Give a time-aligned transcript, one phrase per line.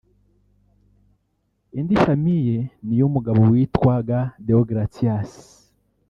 [1.79, 5.31] Indi famille ni iy’umugabo witwaga Déogratias